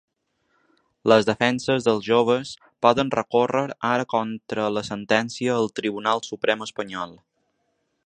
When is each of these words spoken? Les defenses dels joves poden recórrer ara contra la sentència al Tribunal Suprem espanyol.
Les 1.11 1.27
defenses 1.27 1.85
dels 1.89 2.07
joves 2.07 2.55
poden 2.87 3.13
recórrer 3.17 3.63
ara 3.93 4.09
contra 4.17 4.67
la 4.79 4.87
sentència 4.91 5.57
al 5.61 5.73
Tribunal 5.83 6.27
Suprem 6.33 6.71
espanyol. 6.73 7.19